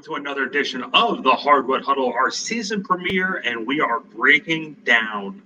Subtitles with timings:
[0.00, 4.72] welcome to another edition of the Hardwood Huddle, our season premiere, and we are breaking
[4.84, 5.42] down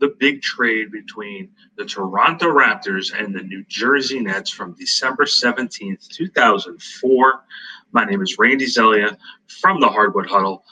[0.00, 1.48] the big trade between
[1.78, 7.44] the Toronto Raptors and the New Jersey Nets from December 17th, 2004.
[7.92, 9.16] My name is Randy Zelia
[9.46, 10.62] from the Hardwood Huddle,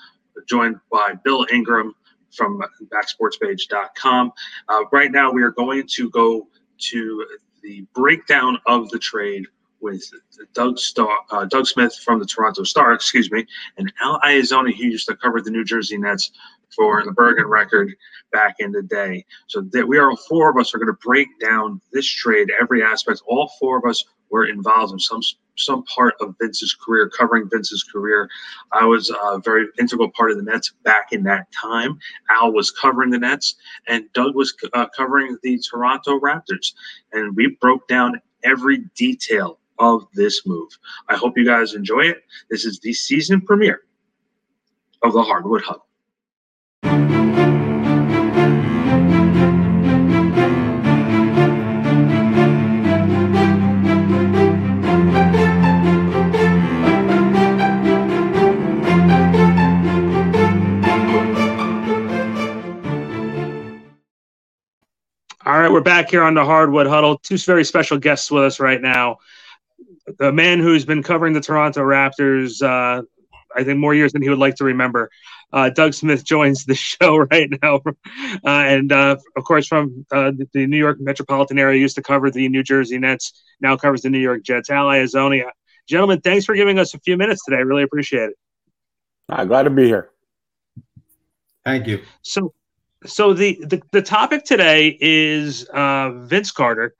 [0.47, 1.95] joined by Bill Ingram
[2.31, 2.61] from
[2.93, 4.33] backsportspage.com.
[4.69, 6.47] Uh, right now, we are going to go
[6.91, 7.27] to
[7.63, 9.47] the breakdown of the trade
[9.85, 10.11] with
[10.55, 14.85] Doug Star, uh, Doug Smith from the Toronto Star, excuse me, and Al Iannazzone, who
[14.85, 16.33] used to cover the New Jersey Nets
[16.75, 17.95] for the Bergen record
[18.33, 19.27] back in the day.
[19.47, 22.83] So that we are four of us are going to break down this trade, every
[22.83, 23.21] aspect.
[23.27, 25.21] All four of us were involved in some
[25.57, 28.29] some part of Vince's career, covering Vince's career.
[28.73, 31.99] I was a very integral part of the Nets back in that time.
[32.31, 33.55] Al was covering the Nets,
[33.87, 36.73] and Doug was uh, covering the Toronto Raptors.
[37.13, 40.71] And we broke down every detail of this move.
[41.09, 42.25] I hope you guys enjoy it.
[42.51, 43.83] This is the season premiere
[45.03, 45.81] of the Hardwood Hub.
[65.47, 67.19] All right, we're back here on the Hardwood Huddle.
[67.19, 69.19] Two very special guests with us right now
[70.19, 73.03] the man who's been covering the Toronto Raptors, uh,
[73.57, 75.11] I think more years than he would like to remember.
[75.53, 77.91] Uh, Doug Smith joins the show right now, uh,
[78.45, 82.49] and uh, of course from uh, the New York metropolitan area, used to cover the
[82.49, 84.71] New Jersey Nets, now covers the New York Jets.
[84.71, 85.45] Al Iannazzone,
[85.89, 87.59] gentlemen, thanks for giving us a few minutes today.
[87.59, 88.37] I really appreciate it.
[89.29, 90.11] I'm glad to be here.
[91.65, 92.03] Thank you.
[92.23, 92.53] So,
[93.07, 96.95] so the the, the topic today is uh, Vince Carter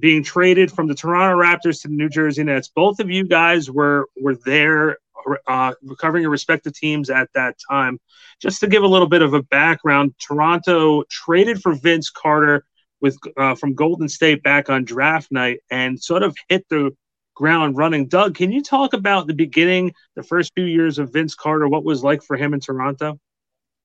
[0.00, 2.68] being traded from the Toronto Raptors to the New Jersey Nets.
[2.68, 4.98] Both of you guys were were there
[5.46, 7.98] uh, covering your respective teams at that time.
[8.40, 12.64] Just to give a little bit of a background, Toronto traded for Vince Carter
[13.00, 16.94] with uh, from Golden State back on draft night and sort of hit the
[17.34, 18.06] ground running.
[18.06, 21.68] Doug, can you talk about the beginning, the first few years of Vince Carter?
[21.68, 23.18] What was like for him in Toronto?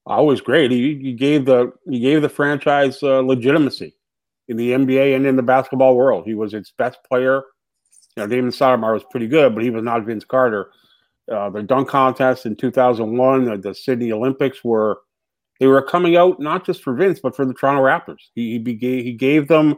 [0.06, 0.72] Always great.
[0.72, 3.94] He, he gave the he gave the franchise uh, legitimacy
[4.52, 6.26] in the NBA and in the basketball world.
[6.26, 7.42] He was its best player.
[8.18, 10.72] You know, Damon Stoudamire was pretty good, but he was not Vince Carter.
[11.32, 15.00] Uh, the dunk contest in 2001, the, the Sydney Olympics were
[15.62, 18.30] they were coming out not just for Vince, but for the Toronto Raptors.
[18.36, 19.78] He he, began, he gave them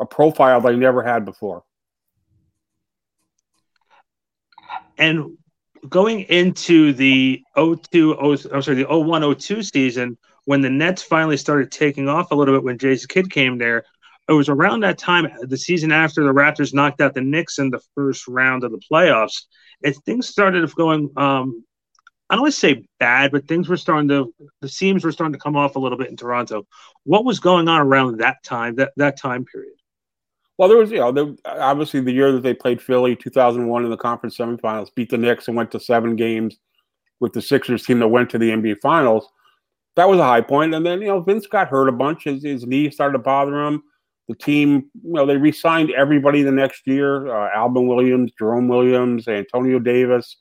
[0.00, 1.62] a profile they never had before.
[4.98, 5.38] And
[5.88, 8.18] going into the 02,
[8.52, 12.54] I'm sorry, the 01 02 season, when the Nets finally started taking off a little
[12.54, 13.84] bit when Jason Kidd came there,
[14.28, 17.70] it was around that time, the season after the Raptors knocked out the Knicks in
[17.70, 19.42] the first round of the playoffs.
[19.84, 21.64] And things started going, um,
[22.30, 25.32] I don't want to say bad, but things were starting to, the seams were starting
[25.32, 26.66] to come off a little bit in Toronto.
[27.04, 29.74] What was going on around that time, that, that time period?
[30.58, 33.90] Well, there was, you know, there, obviously the year that they played Philly, 2001 in
[33.90, 36.56] the conference semifinals, beat the Knicks and went to seven games
[37.20, 39.28] with the Sixers team that went to the NBA Finals
[39.96, 40.74] that was a high point.
[40.74, 42.24] And then, you know, Vince got hurt a bunch.
[42.24, 43.82] His, his knee started to bother him.
[44.28, 47.28] The team, you know, they re-signed everybody the next year.
[47.28, 50.36] Uh, Alvin Williams, Jerome Williams, Antonio Davis.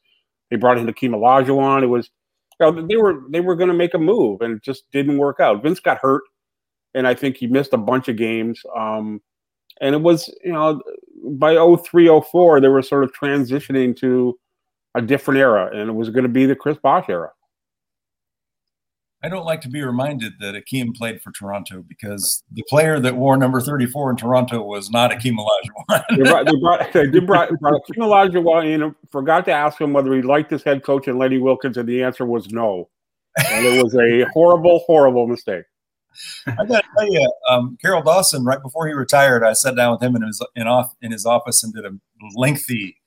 [0.50, 1.84] They brought in Hakeem Olajuwon.
[1.84, 2.10] It was,
[2.60, 5.18] you know, they were they were going to make a move, and it just didn't
[5.18, 5.62] work out.
[5.62, 6.24] Vince got hurt,
[6.94, 8.62] and I think he missed a bunch of games.
[8.76, 9.22] Um,
[9.82, 10.82] and it was, you know,
[11.24, 14.38] by 03, 04, they were sort of transitioning to
[14.96, 17.30] a different era, and it was going to be the Chris Bosh era.
[19.24, 23.16] I don't like to be reminded that Akeem played for Toronto because the player that
[23.16, 26.04] wore number 34 in Toronto was not Akeem Olajuwon.
[26.16, 29.94] they brought, they brought, they brought, brought Akeem Olajuwon in and forgot to ask him
[29.94, 32.90] whether he liked his head coach and Lenny Wilkens, and the answer was no.
[33.50, 35.64] And it was a horrible, horrible mistake.
[36.48, 39.94] I got to tell you, um, Carroll Dawson, right before he retired, I sat down
[39.94, 41.92] with him in his in, off, in his office and did a
[42.36, 42.98] lengthy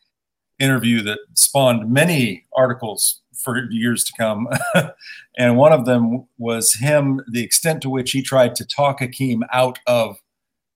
[0.59, 4.49] interview that spawned many articles for years to come.
[5.39, 9.45] and one of them was him, the extent to which he tried to talk Hakeem
[9.53, 10.19] out of,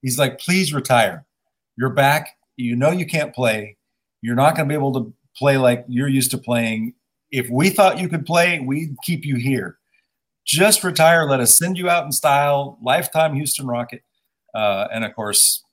[0.01, 1.25] he's like, please retire.
[1.77, 2.37] You're back.
[2.57, 3.77] You know you can't play.
[4.21, 6.95] You're not going to be able to play like you're used to playing.
[7.31, 9.79] If we thought you could play, we'd keep you here.
[10.45, 11.25] Just retire.
[11.25, 14.03] Let us send you out in style, lifetime Houston Rocket.
[14.55, 15.65] Uh, and of course,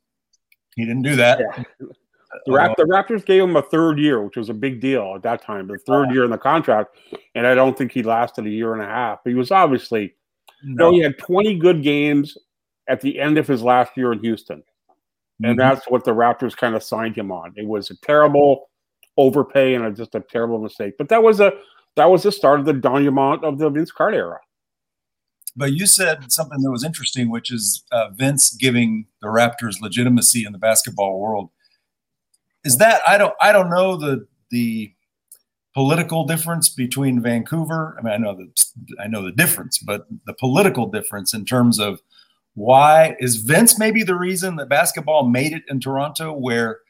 [0.76, 1.40] he didn't do that.
[1.40, 1.88] Yeah.
[2.46, 5.24] The, Rap- the, Raptors gave him a third year, which was a big deal at
[5.24, 5.68] that time.
[5.68, 6.96] The third year in the contract,
[7.34, 9.20] and I don't think he lasted a year and a half.
[9.24, 10.14] But he was obviously,
[10.64, 12.38] no, you know, he had 20 good games
[12.88, 14.64] at the end of his last year in Houston,
[15.42, 15.60] and mm-hmm.
[15.60, 17.54] that's what the Raptors kind of signed him on.
[17.56, 18.70] It was a terrible
[19.18, 20.94] overpay and a, just a terrible mistake.
[20.98, 21.52] But that was a
[21.96, 24.40] that was the start of the denouement of the Vince Carter era.
[25.56, 30.46] But you said something that was interesting, which is uh, Vince giving the Raptors legitimacy
[30.46, 31.50] in the basketball world.
[32.70, 34.94] Is that I don't I don't know the the
[35.74, 37.96] political difference between Vancouver.
[37.98, 38.48] I mean, I know the
[39.04, 42.00] I know the difference, but the political difference in terms of
[42.54, 46.82] why is Vince maybe the reason that basketball made it in Toronto, where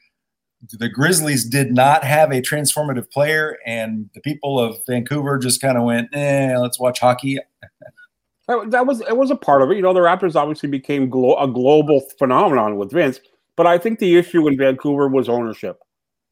[0.78, 5.78] the Grizzlies did not have a transformative player, and the people of Vancouver just kind
[5.78, 7.38] of went, "Eh, let's watch hockey."
[8.66, 9.76] that was it was a part of it.
[9.76, 13.18] You know, the Raptors obviously became glo- a global phenomenon with Vince,
[13.60, 15.76] but I think the issue in Vancouver was ownership,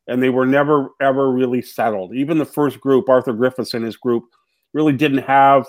[0.07, 2.15] and they were never ever really settled.
[2.15, 4.25] Even the first group, Arthur Griffiths and his group,
[4.73, 5.69] really didn't have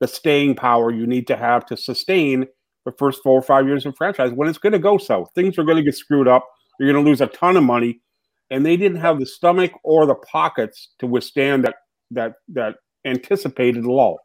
[0.00, 2.46] the staying power you need to have to sustain
[2.86, 4.32] the first four or five years of franchise.
[4.32, 6.48] When it's going to go south, things are going to get screwed up.
[6.80, 8.00] You're going to lose a ton of money,
[8.48, 11.74] and they didn't have the stomach or the pockets to withstand that
[12.12, 14.18] that that anticipated lull.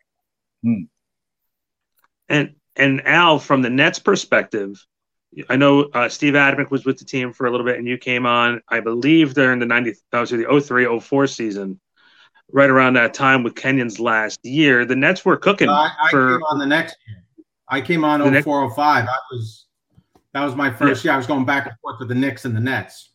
[0.63, 0.83] Hmm.
[2.29, 4.81] And and Al, from the Nets' perspective,
[5.49, 7.97] I know uh, Steve Adamek was with the team for a little bit, and you
[7.97, 11.79] came on, I believe, during the 90, that was the 03 04 season,
[12.51, 14.83] right around that time with Kenyon's last year.
[14.85, 15.69] The Nets were cooking.
[15.69, 17.23] I, I for, came on the next year.
[17.69, 18.77] I came on The next- 05.
[18.77, 19.67] I was,
[20.33, 21.13] that was my first year.
[21.13, 23.11] I was going back and forth with the Knicks and the Nets.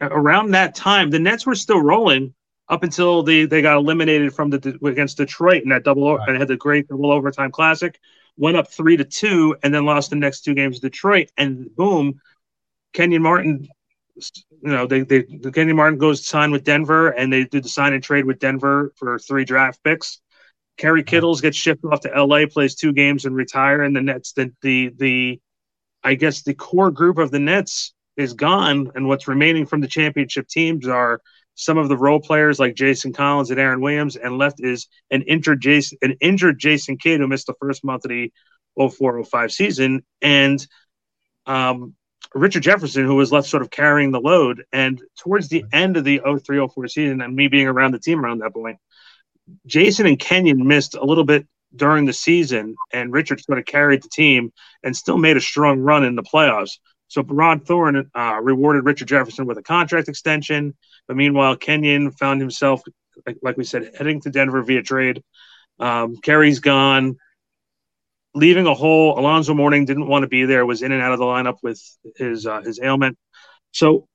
[0.00, 2.34] around that time, the Nets were still rolling
[2.68, 6.28] up until they, they got eliminated from the against Detroit in that double Right.
[6.30, 8.00] and had the great double overtime classic.
[8.36, 11.30] Went up three to two and then lost the next two games to Detroit.
[11.36, 12.20] And boom,
[12.92, 13.68] Kenyon Martin,
[14.16, 17.60] you know, they they the Kenyon Martin goes to sign with Denver and they do
[17.60, 20.20] the sign and trade with Denver for three draft picks.
[20.76, 23.82] Kerry Kittles gets shipped off to LA, plays two games and retire.
[23.82, 25.40] And the Nets, the the the
[26.02, 29.88] I guess the core group of the Nets is gone, and what's remaining from the
[29.88, 31.20] championship teams are
[31.54, 35.22] some of the role players like Jason Collins and Aaron Williams, and left is an
[35.22, 38.32] injured Jason, an injured Jason Kidd who missed the first month of the
[38.78, 40.66] 04-05 season, and
[41.46, 41.94] um,
[42.34, 44.64] Richard Jefferson who was left sort of carrying the load.
[44.72, 48.40] And towards the end of the 03-04 season, and me being around the team around
[48.40, 48.78] that point,
[49.66, 51.46] Jason and Kenyon missed a little bit
[51.76, 54.52] during the season, and Richard sort of carried the team
[54.82, 56.78] and still made a strong run in the playoffs.
[57.14, 60.74] So Rod Thorn uh, rewarded Richard Jefferson with a contract extension,
[61.06, 62.82] but meanwhile Kenyon found himself,
[63.24, 65.22] like, like we said, heading to Denver via trade.
[65.78, 67.14] Um, Kerry's gone,
[68.34, 69.16] leaving a hole.
[69.16, 71.80] Alonzo Mourning didn't want to be there; was in and out of the lineup with
[72.16, 73.16] his uh, his ailment.
[73.70, 74.08] So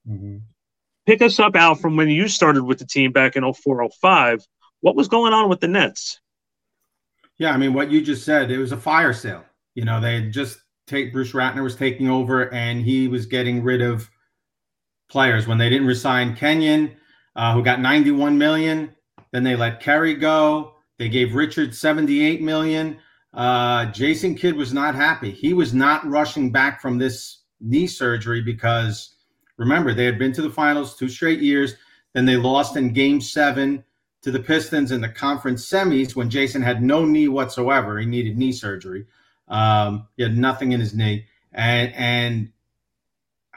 [1.05, 4.45] pick us up, Al, from when you started with the team back in 0405.
[4.81, 6.19] What was going on with the Nets?
[7.37, 9.45] Yeah, I mean, what you just said, it was a fire sale.
[9.73, 13.63] You know, they had just take Bruce Ratner was taking over, and he was getting
[13.63, 14.09] rid of
[15.09, 16.95] players when they didn't resign Kenyon,
[17.35, 18.95] uh, who got 91 million.
[19.31, 20.75] Then they let Kerry go.
[20.97, 22.97] They gave Richard 78 million.
[23.33, 25.31] Uh, Jason Kidd was not happy.
[25.31, 29.15] He was not rushing back from this knee surgery because
[29.57, 31.75] remember they had been to the finals two straight years.
[32.13, 33.83] Then they lost in Game Seven
[34.21, 37.99] to the Pistons in the conference semis when Jason had no knee whatsoever.
[37.99, 39.05] He needed knee surgery.
[39.49, 42.51] Um, he had nothing in his knee, and and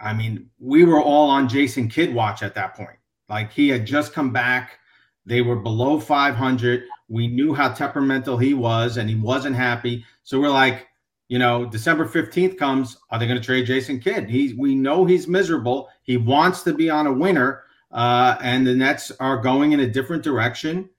[0.03, 2.99] I mean, we were all on Jason Kidd watch at that point.
[3.29, 4.79] Like he had just come back.
[5.25, 6.85] They were below 500.
[7.09, 10.05] We knew how temperamental he was, and he wasn't happy.
[10.25, 10.89] So we're like,
[11.29, 12.99] you know, December 15th comes.
[13.11, 14.29] Are they going to trade Jason Kidd?
[14.29, 15.89] He's we know he's miserable.
[16.03, 19.87] He wants to be on a winner, uh, and the Nets are going in a
[19.87, 20.91] different direction.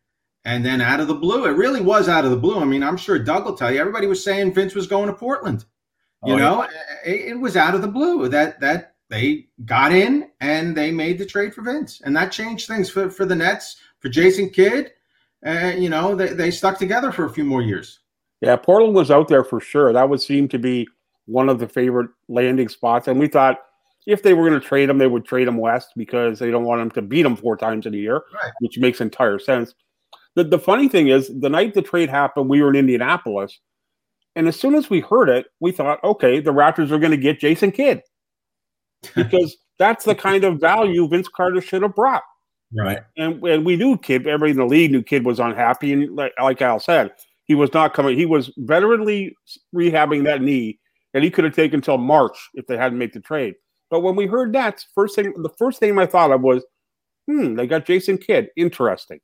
[0.46, 2.60] And then out of the blue, it really was out of the blue.
[2.60, 3.80] I mean, I'm sure Doug will tell you.
[3.80, 5.64] Everybody was saying Vince was going to Portland.
[6.26, 6.44] You Oh, yeah.
[6.44, 6.62] know,
[7.06, 11.18] it, it was out of the blue that that they got in and they made
[11.20, 14.92] the trade for Vince, and that changed things for for the Nets for Jason Kidd.
[15.46, 18.00] Uh, you know, they, they stuck together for a few more years.
[18.42, 19.92] Yeah, Portland was out there for sure.
[19.94, 20.88] That would seem to be
[21.26, 23.08] one of the favorite landing spots.
[23.10, 23.58] And we thought
[24.08, 26.64] if they were going to trade him, they would trade him west because they don't
[26.66, 28.52] want him to beat him four times in a year, Right.
[28.62, 29.74] which makes entire sense.
[30.36, 33.60] The, the funny thing is, the night the trade happened, we were in Indianapolis.
[34.36, 37.18] And as soon as we heard it, we thought, okay, the Raptors are going to
[37.18, 38.02] get Jason Kidd
[39.16, 42.24] because that's the kind of value Vince Carter should have brought
[42.76, 43.00] Right.
[43.18, 46.34] and, and we knew Kidd everybody in the league knew Kidd was unhappy and like,
[46.42, 47.12] like al said
[47.46, 49.34] he was not coming he was veteranly
[49.76, 50.80] rehabbing that knee
[51.14, 53.54] and he could have taken until march if they hadn't made the trade
[53.92, 56.66] but when we heard that first thing the first thing i thought of was
[57.28, 59.20] hmm they got jason kidd interesting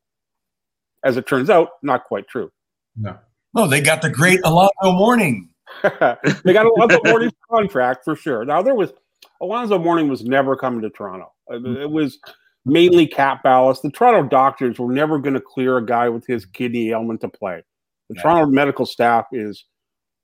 [1.04, 2.52] as it turns out not quite true
[2.96, 3.18] No.
[3.56, 5.50] Oh, they got the great Alonzo Mourning.
[5.84, 8.46] they got Alonzo Mourning's contract for sure.
[8.46, 8.94] Now there was
[9.42, 11.32] Alonzo Mourning was never coming to Toronto.
[11.52, 12.20] Uh, It was
[12.66, 13.82] mainly cap ballast.
[13.82, 17.30] The Toronto doctors were never going to clear a guy with his kidney ailment to
[17.30, 17.64] play.
[18.10, 18.22] The yeah.
[18.22, 19.66] Toronto medical staff is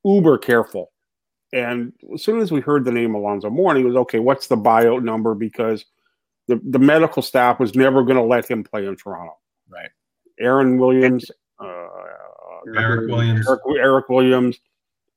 [0.03, 0.91] uber careful.
[1.53, 4.57] And as soon as we heard the name Alonzo Mourning, it was okay, what's the
[4.57, 5.33] buyout number?
[5.33, 5.85] Because
[6.47, 9.33] the, the medical staff was never going to let him play in Toronto.
[9.69, 9.89] Right.
[10.39, 11.87] Aaron Williams, uh,
[12.75, 13.47] Eric Williams.
[13.47, 14.59] Eric, Eric, Williams,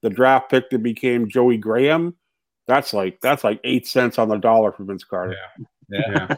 [0.03, 2.17] the draft pick that became Joey Graham.
[2.67, 5.37] That's like that's like eight cents on the dollar for Vince Carter.
[5.89, 5.99] Yeah.
[6.01, 6.27] yeah.
[6.29, 6.37] yeah.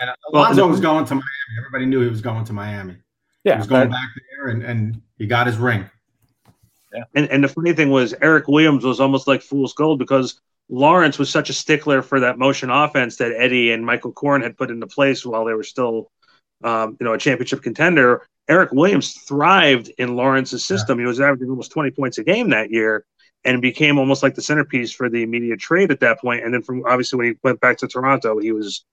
[0.00, 1.58] And Alonzo was going to Miami.
[1.58, 2.96] Everybody knew he was going to Miami.
[3.44, 3.54] Yeah.
[3.54, 5.88] He was going back there and, and he got his ring.
[6.92, 7.04] Yeah.
[7.14, 11.18] And and the funny thing was Eric Williams was almost like fool's gold because Lawrence
[11.18, 14.70] was such a stickler for that motion offense that Eddie and Michael Korn had put
[14.70, 16.10] into place while they were still,
[16.64, 18.26] um, you know, a championship contender.
[18.48, 20.98] Eric Williams thrived in Lawrence's system.
[20.98, 21.04] Yeah.
[21.04, 23.04] He was averaging almost 20 points a game that year
[23.44, 26.44] and became almost like the centerpiece for the immediate trade at that point.
[26.44, 28.84] And then from obviously when he went back to Toronto, he was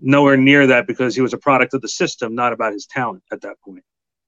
[0.00, 3.22] nowhere near that because he was a product of the system, not about his talent
[3.32, 3.84] at that point.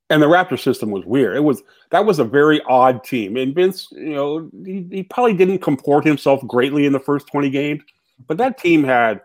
[0.09, 1.37] and the Raptor system was weird.
[1.37, 3.37] It was that was a very odd team.
[3.37, 7.51] And Vince, you know, he, he probably didn't comport himself greatly in the first 20
[7.51, 7.83] games,
[8.27, 9.21] but that team had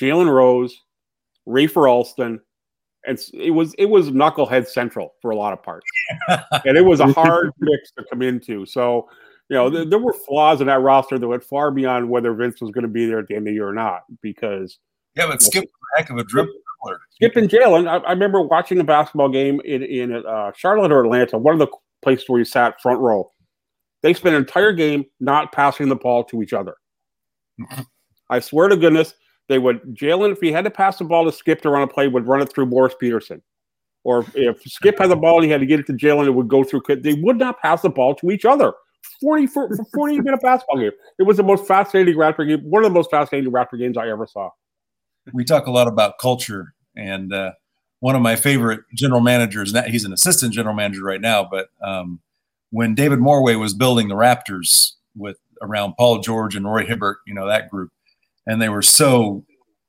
[0.00, 0.76] Jalen Rose,
[1.46, 2.40] Rafer Alston,
[3.06, 5.86] and it was it was knucklehead central for a lot of parts.
[6.64, 8.66] and it was a hard mix to come into.
[8.66, 9.08] So,
[9.48, 12.60] you know, th- there were flaws in that roster that went far beyond whether Vince
[12.60, 14.78] was going to be there at the end of the year or not, because
[15.16, 16.52] yeah, but Skip was a heck of a dribble
[17.10, 21.04] Skip and Jalen, I, I, remember watching a basketball game in, in uh, Charlotte or
[21.04, 21.68] Atlanta, one of the
[22.02, 23.30] places where you sat front row.
[24.02, 26.76] They spent an entire game not passing the ball to each other.
[28.30, 29.14] I swear to goodness,
[29.50, 31.86] they would Jalen, if he had to pass the ball to Skip to run a
[31.86, 33.42] play, would run it through Morris Peterson.
[34.02, 36.30] Or if Skip had the ball and he had to get it to Jalen, it
[36.30, 36.82] would go through.
[36.88, 38.72] They would not pass the ball to each other.
[39.20, 40.92] 40 for, for 40 minute basketball game.
[41.18, 44.08] It was the most fascinating Raptor game, one of the most fascinating Raptor games I
[44.08, 44.50] ever saw
[45.32, 47.52] we talk a lot about culture, and uh,
[48.00, 49.74] one of my favorite general managers.
[49.86, 52.20] He's an assistant general manager right now, but um,
[52.70, 57.34] when David Morway was building the Raptors with around Paul George and Roy Hibbert, you
[57.34, 57.90] know that group,
[58.46, 59.44] and they were so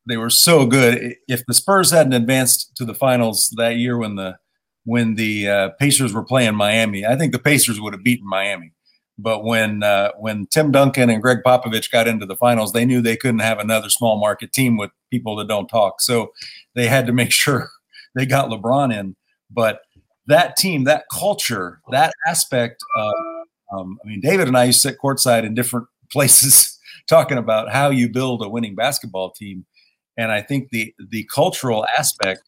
[0.08, 1.15] they were so good.
[1.27, 4.38] If the Spurs hadn't advanced to the finals that year when the
[4.84, 8.74] when the uh, Pacers were playing Miami, I think the Pacers would have beaten Miami.
[9.17, 13.01] But when uh, when Tim Duncan and Gregg Popovich got into the finals, they knew
[13.01, 16.01] they couldn't have another small market team with people that don't talk.
[16.01, 16.31] So
[16.74, 17.70] they had to make sure
[18.15, 19.15] they got LeBron in.
[19.50, 19.81] But
[20.27, 23.13] that team, that culture, that aspect of,
[23.74, 27.72] um, I mean, David and I used to sit courtside in different places talking about
[27.72, 29.65] how you build a winning basketball team.
[30.17, 32.41] And I think the the cultural aspect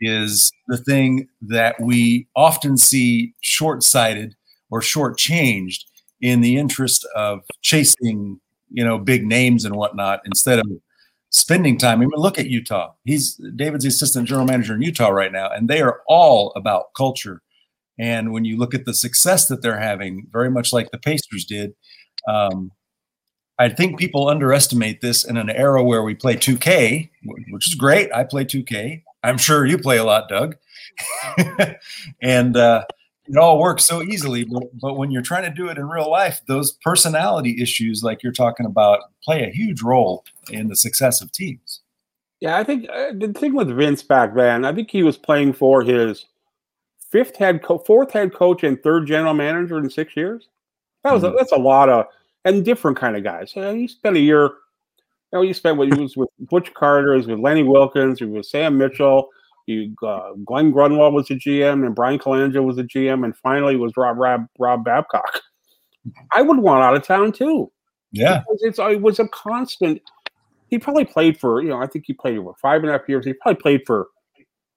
[0.00, 4.34] is the thing that we often see short sighted
[4.70, 5.84] or short-changed
[6.20, 8.40] in the interest of chasing,
[8.70, 10.66] you know, big names and whatnot instead of
[11.30, 11.98] spending time.
[11.98, 12.92] I mean, look at Utah.
[13.04, 17.42] He's David's assistant general manager in Utah right now, and they are all about culture.
[17.98, 21.44] And when you look at the success that they're having, very much like the Pacers
[21.44, 21.74] did,
[22.26, 22.72] um,
[23.58, 27.10] I think people underestimate this in an era where we play 2K,
[27.50, 28.12] which is great.
[28.12, 29.02] I play 2K.
[29.22, 30.56] I'm sure you play a lot, Doug.
[32.22, 32.84] and uh,
[33.26, 36.10] it all works so easily but, but when you're trying to do it in real
[36.10, 41.20] life those personality issues like you're talking about play a huge role in the success
[41.20, 41.80] of teams
[42.40, 45.52] yeah i think uh, the thing with vince back then i think he was playing
[45.52, 46.26] for his
[47.10, 50.48] fifth head co- fourth head coach and third general manager in six years
[51.04, 51.34] that was mm-hmm.
[51.34, 52.06] a, that's a lot of
[52.44, 54.50] and different kind of guys so he spent a year
[55.32, 58.26] you know, he spent what he was with Butch Carter, was with Lenny Wilkens, he
[58.26, 59.30] was with Sam Mitchell,
[59.66, 63.76] you, uh, Glenn Grunwald was the GM, and Bryan Colangelo was the GM, and finally
[63.76, 65.40] was Rob Rob, Rob Babcock.
[66.32, 67.70] I would want out of town too.
[68.10, 70.02] Yeah, it's it was a constant.
[70.66, 73.08] He probably played for you know I think he played over five and a half
[73.08, 73.24] years.
[73.24, 74.08] He probably played for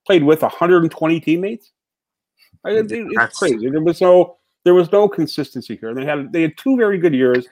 [0.05, 1.71] played with 120 teammates.
[2.63, 3.69] It, it, it's crazy.
[3.69, 5.93] There was no there was no consistency here.
[5.93, 7.47] They had they had two very good years,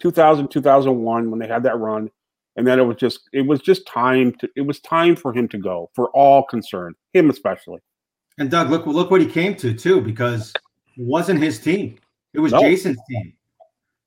[0.00, 2.10] 2000 2001 when they had that run,
[2.56, 5.48] and then it was just it was just time to it was time for him
[5.48, 7.80] to go for all concerned him especially.
[8.36, 10.52] And doug look look what he came to too because
[10.96, 11.96] it wasn't his team.
[12.34, 13.32] It was jason's team.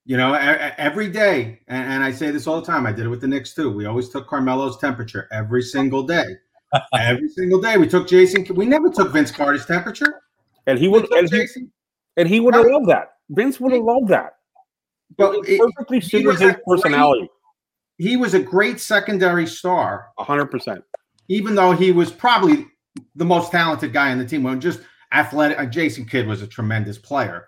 [0.06, 3.22] You know every day and, i say this all the time i did it with
[3.22, 3.72] the knicks too.
[3.72, 6.26] We always took carmelo's temperature every single day.
[6.98, 10.22] Every single day we took jason we never took vince carter's temperature.
[10.68, 11.46] And he would and he,
[12.18, 14.34] and he would have loved that vince would have loved that
[15.18, 17.30] but it, perfectly suited his personality
[18.02, 20.08] he was a great secondary star.
[20.18, 20.82] 100%.
[21.28, 22.66] Even though he was probably
[23.16, 24.42] the most talented guy on the team.
[24.42, 24.82] Well, just
[25.14, 25.60] athletic.
[25.60, 27.48] Uh, Jason Kidd was a tremendous player.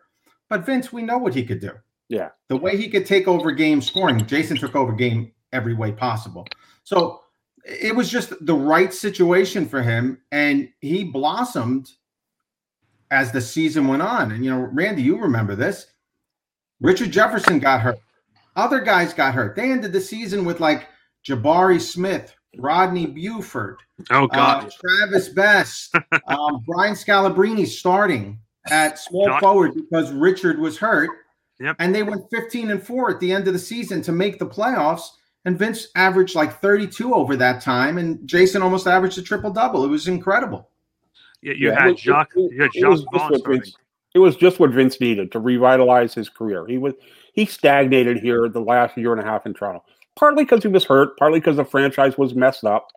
[0.50, 1.72] But Vince, we know what he could do.
[2.08, 2.30] Yeah.
[2.50, 6.46] The way he could take over game scoring, Jason took over game every way possible.
[6.84, 7.22] So
[7.66, 11.90] it was just the right situation for him, and he blossomed
[13.14, 14.32] as the season went on.
[14.32, 15.86] And you know, Randy, you remember this.
[16.82, 18.00] Richard Jefferson got hurt.
[18.56, 19.56] Other guys got hurt.
[19.56, 20.88] They ended the season with like
[21.26, 23.78] Jabari Smith, Rodney Buford,
[24.12, 24.66] Oh God.
[24.66, 25.96] uh, Travis Best,
[26.28, 28.40] um, Brian Scalabrine starting
[28.70, 31.10] at small forward because Richard was hurt.
[31.60, 31.76] Yep.
[31.80, 34.46] And they went 15 and 4 at the end of the season to make the
[34.46, 35.04] playoffs.
[35.46, 37.98] And Vince averaged like 32 over that time.
[37.98, 39.84] And Jason almost averaged a triple double.
[39.86, 40.70] It was incredible.
[41.44, 42.32] You, you Yeah, it had was- Jacque.
[42.36, 43.62] it- You had it was Jacque just Vaughn what starting.
[43.62, 43.78] Vince-
[44.16, 46.66] It was just what Vince needed to revitalize his career.
[46.68, 46.94] He was
[47.34, 49.84] he stagnated here the last year and a half in Toronto,
[50.16, 52.88] partly because he was hurt, partly because the franchise was messed up.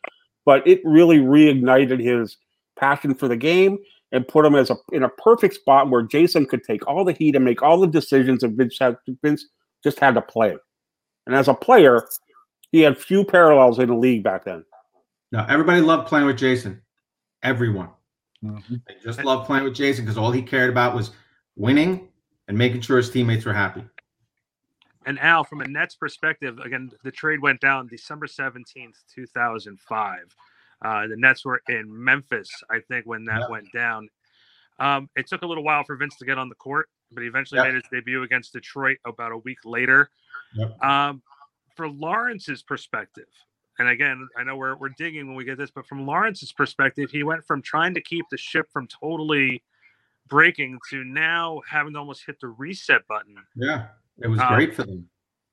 [0.44, 2.36] But it really reignited his
[2.78, 3.78] passion for the game
[4.12, 7.14] and put him as a in a perfect spot where Jason could take all the
[7.14, 8.96] heat and make all the decisions that Vince had.
[9.22, 9.46] Vince
[9.82, 10.54] just had to play,
[11.26, 12.06] and as a player,
[12.72, 14.64] he had few parallels in the league back then.
[15.32, 16.82] No, everybody loved playing with Jason.
[17.42, 17.88] Everyone.
[18.42, 18.82] Mhm.
[18.86, 21.12] They just loved playing with Jason because all he cared about was
[21.56, 22.08] winning
[22.48, 23.84] and making sure his teammates were happy.
[25.06, 30.34] And Al, from a Nets perspective, again, the trade went down December 17th, 2005.
[30.82, 33.48] Uh, the Nets were in Memphis, I think, when that Yeah.
[33.48, 34.08] went down.
[34.78, 37.28] Um, it took a little while for Vince to get on the court, but he
[37.28, 37.66] eventually Yep.
[37.66, 40.10] made his debut against Detroit about a week later.
[40.54, 40.82] Yep.
[40.82, 41.22] Um,
[41.76, 43.28] for Lawrence's perspective,
[43.78, 47.10] and again, I know we're, we're digging when we get this, but from Lawrence's perspective,
[47.10, 49.62] he went from trying to keep the ship from totally
[50.28, 53.88] breaking to now having to almost hit the reset button Yeah.
[54.22, 55.08] It was Um, great for them.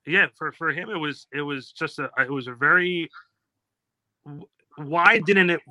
[0.07, 3.09] yeah for for him it was it was just a it was a very
[4.77, 5.61] why didn't it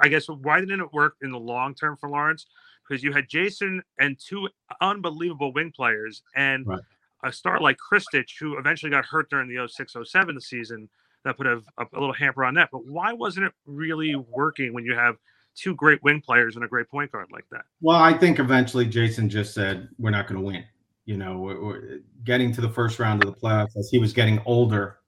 [0.00, 2.46] i guess why didn't it work in the long term for lawrence
[2.86, 4.48] because you had jason and two
[4.80, 6.80] unbelievable wing players and Right.
[7.24, 10.88] a star like Krstic, who eventually got hurt during the 0607 season
[11.24, 14.84] that put a, a, little hamper on that but why wasn't it really working when
[14.84, 15.16] you have
[15.54, 18.86] two great wing players and a great point guard like that Well, I think eventually
[18.86, 20.64] Jason just said, we're not going to win.
[21.04, 24.12] You know, we're, we're- getting to the first round of the playoffs as he was
[24.12, 24.98] getting older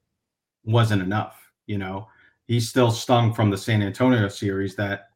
[0.65, 1.51] wasn't enough.
[1.65, 2.07] You know,
[2.47, 5.09] he's still stung from the San Antonio series that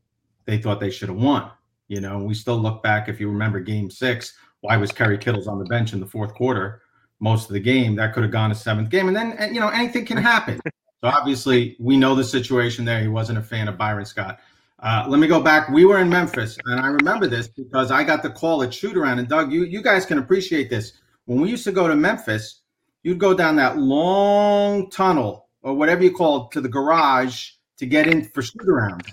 [0.45, 1.51] they thought they should have won.
[1.89, 5.47] You know, we still look back, if you remember game six, why was Kerry Kittles
[5.47, 6.81] on the bench in the fourth quarter?
[7.19, 9.07] Most of the game that could have gone a seventh game.
[9.07, 10.59] And then, you know, anything can happen.
[11.01, 12.99] So obviously, we know the situation there.
[12.99, 14.39] He wasn't a fan of Byron Scott.
[14.79, 15.69] Uh, let me go back.
[15.69, 18.95] We were in Memphis, and I remember this because I got the call at shoot
[18.95, 19.19] around.
[19.19, 20.93] And Doug, you you guys can appreciate this.
[21.25, 22.61] When we used to go to Memphis,
[23.03, 27.85] you'd go down that long tunnel or whatever you call it to the garage to
[27.85, 29.03] get in for shoot around.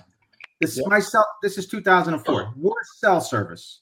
[0.61, 1.27] This is my cell.
[1.42, 2.55] This is 2004.
[2.57, 3.81] Worst cell service,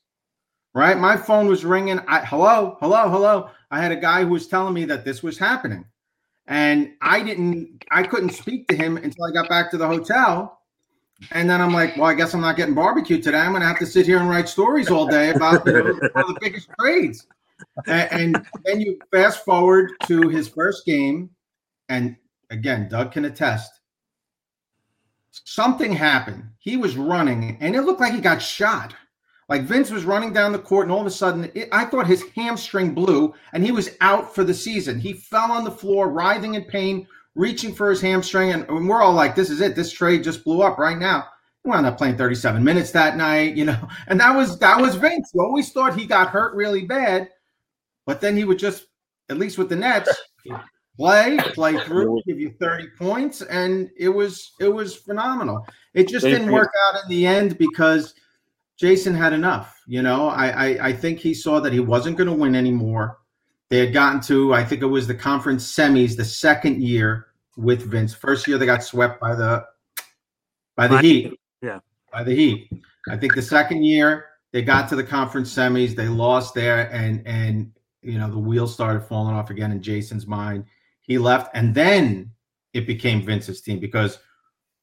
[0.75, 0.99] right?
[0.99, 2.01] My phone was ringing.
[2.09, 3.51] I hello, hello, hello.
[3.71, 5.85] I had a guy who was telling me that this was happening,
[6.47, 7.85] and I didn't.
[7.91, 10.61] I couldn't speak to him until I got back to the hotel.
[11.31, 13.39] And then I'm like, well, I guess I'm not getting barbecue today.
[13.39, 15.85] I'm going to have to sit here and write stories all day about you know,
[16.13, 17.27] one of the biggest trades.
[17.87, 21.31] And, and then you fast forward to his first game,
[21.89, 22.17] and
[22.51, 23.81] again, Doug can attest.
[25.31, 26.45] Something happened.
[26.59, 28.95] He was running, and it looked like he got shot.
[29.49, 32.07] Like Vince was running down the court, and all of a sudden, it, I thought
[32.07, 34.99] his hamstring blew, and he was out for the season.
[34.99, 39.03] He fell on the floor, writhing in pain, reaching for his hamstring, and, and we're
[39.03, 39.77] all like, "This is it.
[39.77, 41.27] This trade just blew up right now."
[41.63, 44.95] He wound up playing 37 minutes that night, you know, and that was that was
[44.95, 45.31] Vince.
[45.35, 47.29] You always thought he got hurt really bad,
[48.07, 48.87] but then he would just,
[49.29, 50.11] at least with the Nets,
[50.97, 55.67] play, play through, give you 30 points, and it was it was phenomenal.
[55.93, 58.15] It just didn't work out in the end because
[58.79, 59.81] Jason had enough.
[59.87, 63.19] You know, I I, I think he saw that he wasn't going to win anymore.
[63.71, 67.83] They had gotten to, I think it was the conference semis the second year with
[67.83, 68.15] Vince.
[68.15, 69.65] First year they got swept by the
[70.77, 70.99] by the.
[70.99, 71.41] Heat.
[71.63, 71.81] Yeah.
[72.13, 72.71] By the Heat.
[73.09, 77.27] I think the second year they got to the conference semis, they lost there, and
[77.27, 80.65] and you know the wheels started falling off again in Jason's mind.
[81.01, 82.31] He left, and then
[82.73, 84.19] it became Vince's team because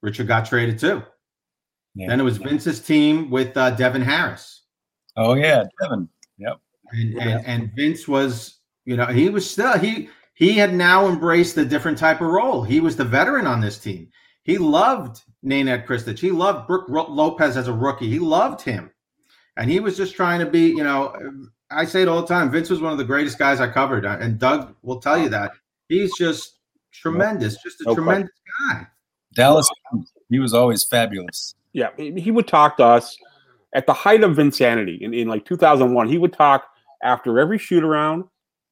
[0.01, 1.03] Richard got traded too.
[1.95, 2.07] Yeah.
[2.07, 4.63] Then it was Vince's team with uh, Devin Harris.
[5.17, 6.07] Oh yeah, Devin.
[6.93, 11.57] and, and and Vince was, you know, he was still he he had now embraced
[11.57, 12.63] a different type of role.
[12.63, 14.09] He was the veteran on this team.
[14.43, 16.17] He loved Nenad Krstic.
[16.17, 18.09] He loved Brook Ro- Lopez as a rookie.
[18.09, 18.91] He loved him,
[19.57, 21.15] and he was just trying to be, you know.
[21.73, 22.51] I say it all the time.
[22.51, 25.51] Vince was one of the greatest guys I covered, and Doug will tell you that
[25.87, 26.59] he's just
[26.91, 28.31] tremendous, just a No tremendous
[28.69, 28.87] guy.
[29.33, 29.69] Dallas.
[30.29, 31.55] He was always fabulous.
[31.73, 33.17] Yeah, he would talk to us
[33.73, 36.07] at the height of insanity in, in like 2001.
[36.07, 36.65] He would talk
[37.03, 38.25] after every shoot around,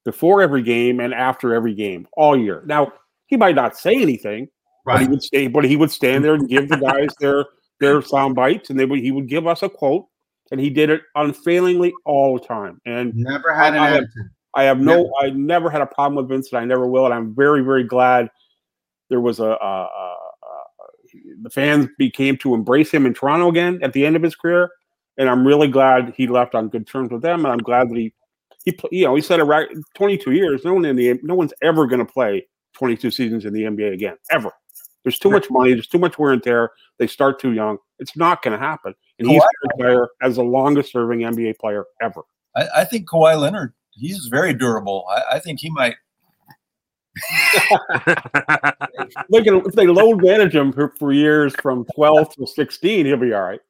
[0.05, 2.63] before every game, and after every game all year.
[2.65, 2.91] Now,
[3.27, 4.49] he might not say anything,
[4.85, 7.45] But he would stay, but he would stand there and give the guys their
[7.79, 10.07] their sound bites, and they would he would give us a quote,
[10.51, 12.81] and he did it unfailingly all the time.
[12.85, 14.05] And Never had an I- have-.
[14.55, 16.59] I have no, I never had a problem with Vincent.
[16.59, 18.31] I never will, and I'm very, very glad
[19.11, 20.15] there was a, a, a
[21.41, 24.69] the fans became to embrace him in Toronto again at the end of his career,
[25.17, 27.97] and I'm really glad he left on good terms with them, and I'm glad that
[27.97, 28.13] he,
[28.65, 30.63] he, you know, he said a ra- 22 years.
[30.63, 33.93] No one in the, no one's ever going to play 22 seasons in the NBA
[33.93, 34.51] again, ever.
[35.03, 35.73] There's too much money.
[35.73, 36.71] There's too much wear and tear.
[36.97, 37.77] They start too young.
[37.99, 38.93] It's not going to happen.
[39.17, 42.21] And he's Kawhi- going to retire as the longest serving NBA player ever.
[42.55, 45.05] I, I think Kawhi Leonard, he's very durable.
[45.09, 45.95] I, I think he might.
[49.29, 53.17] Look at if they load manage him for, for years from 12 to 16, he'll
[53.17, 53.61] be all right.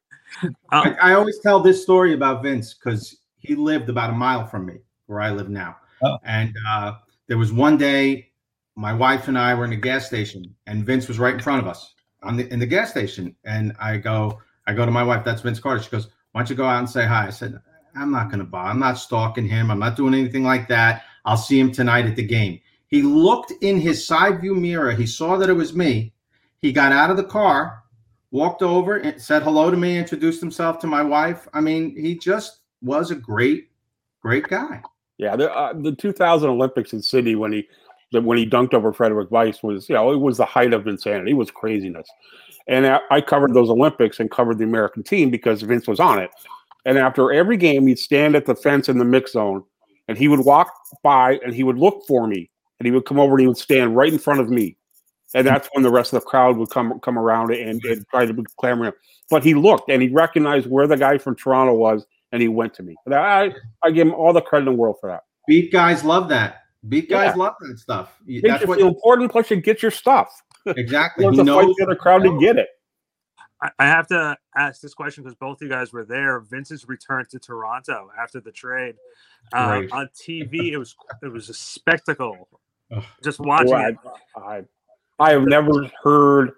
[0.70, 4.66] I, I always tell this story about Vince because he lived about a mile from
[4.66, 5.76] me where I live now.
[6.02, 6.18] Oh.
[6.24, 6.94] And uh,
[7.26, 8.30] there was one day
[8.76, 11.60] my wife and I were in a gas station and Vince was right in front
[11.60, 13.34] of us on the, in the gas station.
[13.44, 15.82] And I go, I go to my wife, that's Vince Carter.
[15.82, 17.26] She goes, why don't you go out and say hi?
[17.26, 17.60] I said,
[17.96, 18.70] I'm not going to buy.
[18.70, 19.70] I'm not stalking him.
[19.70, 21.04] I'm not doing anything like that.
[21.24, 22.60] I'll see him tonight at the game.
[22.90, 24.90] He looked in his side view mirror.
[24.90, 26.12] He saw that it was me.
[26.60, 27.84] He got out of the car,
[28.32, 31.48] walked over and said hello to me, introduced himself to my wife.
[31.54, 33.68] I mean, he just was a great,
[34.20, 34.82] great guy.
[35.18, 37.68] Yeah, the, uh, the 2000 Olympics in Sydney when he
[38.12, 41.30] when he dunked over Frederic Weis was, you know, it was the height of insanity.
[41.30, 42.08] It was craziness.
[42.66, 46.18] And I, I covered those Olympics and covered the American team because Vince was on
[46.18, 46.30] it.
[46.84, 49.62] And after every game, he'd stand at the fence in the mix zone
[50.08, 50.72] and he would walk
[51.04, 52.50] by and he would look for me
[52.80, 54.76] and he would come over and he would stand right in front of me.
[55.34, 58.26] And that's when the rest of the crowd would come come around and, and try
[58.26, 58.94] to clamor him.
[59.28, 62.74] But he looked and he recognized where the guy from Toronto was and he went
[62.74, 62.96] to me.
[63.06, 63.52] And I,
[63.84, 65.22] I give him all the credit in the world for that.
[65.46, 66.62] Beat guys love that.
[66.88, 67.42] Beat guys Yeah.
[67.44, 68.16] love that stuff.
[68.24, 70.42] You- That's you what feel important, plus you get your stuff.
[70.66, 71.24] exactly.
[71.26, 72.68] You He have to fight the other crowd to get it.
[73.62, 76.40] I- I have to ask this question because both of you guys were there.
[76.40, 78.96] Vince's return to Toronto after the trade
[79.52, 79.92] uh, Great.
[79.92, 82.48] on TV, it was it was a spectacle.
[82.94, 83.04] Ugh.
[83.22, 83.96] Just watching Boy, it.
[84.36, 84.62] I, I,
[85.18, 86.52] I have never heard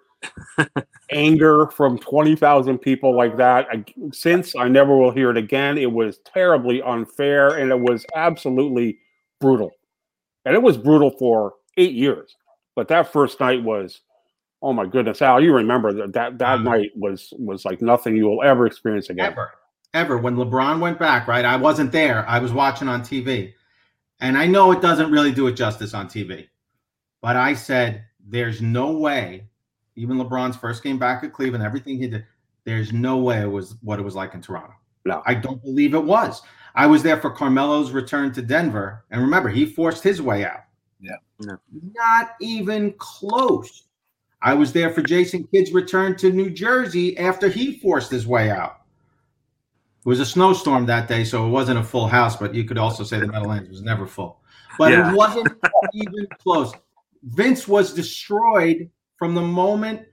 [1.11, 4.55] anger from 20,000 people like that I, since.
[4.55, 5.79] I never will hear it again.
[5.79, 8.99] It was terribly unfair and it was absolutely
[9.41, 9.71] brutal.
[10.45, 12.37] And it was brutal for eight years.
[12.75, 14.01] But that first night was,
[14.63, 16.65] oh my goodness, Al, you remember that that, that Mhm.
[16.65, 19.27] night was was like nothing you will ever experience again.
[19.27, 19.51] ever,
[19.93, 20.19] ever.
[20.19, 21.45] When LeBron went back, right?
[21.45, 22.27] I wasn't there.
[22.29, 23.53] I was watching on TV.
[24.23, 26.47] And I know it doesn't really do it justice on TV.
[27.21, 29.49] But I said, there's no way,
[29.97, 32.25] even LeBron's first game back at Cleveland, everything he did,
[32.65, 34.75] there's no way it was what it was like in Toronto.
[35.05, 35.23] No.
[35.27, 36.41] I don't believe it was.
[36.77, 39.05] I was there for Carmelo's return to Denver.
[39.11, 40.65] And remember, he forced his way out.
[41.01, 41.17] Yeah.
[41.41, 41.57] Yeah.
[41.93, 43.89] Not even close.
[44.41, 48.51] I was there for Jason Kidd's return to New Jersey after he forced his way
[48.51, 48.82] out.
[50.05, 52.79] It was a snowstorm that day, so it wasn't a full house, but you could
[52.79, 54.41] also say the Meadowlands was never full.
[54.79, 55.13] But Yeah.
[55.13, 55.49] it wasn't
[55.95, 56.73] even close.
[57.25, 60.07] Vince was destroyed from the moment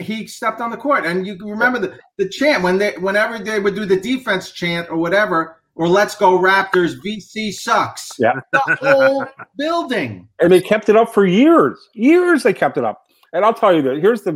[0.00, 1.04] he stepped on the court.
[1.06, 4.88] And you remember the, the chant when they whenever they would do the defense chant
[4.90, 8.10] or whatever, or let's go Raptors, VC sucks.
[8.18, 8.40] Yeah.
[8.52, 9.26] The whole
[9.58, 10.28] building.
[10.40, 11.78] and they kept it up for years.
[11.94, 13.02] Years they kept it up.
[13.32, 14.32] And I'll tell you that here's the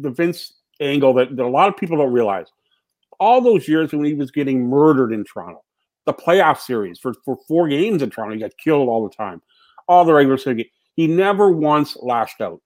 [0.00, 2.46] the Vince angle that, that a lot of people don't realize.
[3.22, 5.62] All those years when he was getting murdered in Toronto,
[6.06, 9.40] the playoff series for, for four games in Toronto, he got killed all the time.
[9.86, 12.60] All the regular season, he never once lashed out.